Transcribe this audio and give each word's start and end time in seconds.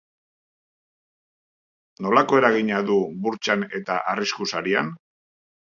Nolako 2.05 2.41
eragina 2.41 2.81
du 2.89 2.97
burtsan 3.27 3.69
eta 3.81 4.03
arrisku 4.15 4.53
sarian? 4.55 4.95